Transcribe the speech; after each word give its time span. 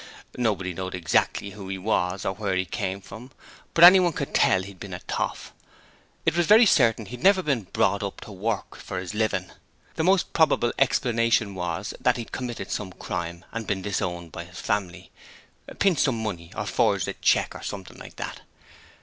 Nobody 0.35 0.73
knowed 0.73 0.95
exactly 0.95 1.51
who 1.51 1.69
'e 1.69 1.77
was 1.77 2.25
or 2.25 2.33
where 2.33 2.55
'e 2.55 2.65
come 2.65 3.01
from, 3.01 3.29
but 3.75 3.83
anyone 3.83 4.13
could 4.13 4.33
tell 4.33 4.65
'e'd 4.65 4.79
been 4.79 4.95
a 4.95 4.99
toff. 5.01 5.53
It 6.25 6.35
was 6.35 6.47
very 6.47 6.65
certain 6.65 7.05
'e'd 7.05 7.21
never 7.21 7.43
bin 7.43 7.65
brought 7.65 8.01
up 8.01 8.19
to 8.21 8.31
work 8.31 8.75
for 8.77 8.97
'is 8.97 9.13
livin'. 9.13 9.51
The 9.97 10.03
most 10.03 10.33
probable 10.33 10.73
explanation 10.79 11.53
was 11.53 11.93
that 11.99 12.17
'e'd 12.17 12.31
committed 12.31 12.71
some 12.71 12.93
crime 12.93 13.45
and 13.51 13.67
bin 13.67 13.83
disowned 13.83 14.31
by 14.31 14.45
'is 14.45 14.59
family 14.59 15.11
pinched 15.77 16.01
some 16.01 16.23
money, 16.23 16.51
or 16.55 16.65
forged 16.65 17.07
a 17.07 17.13
cheque 17.13 17.53
or 17.53 17.61
something 17.61 17.97
like 17.99 18.15
that. 18.15 18.41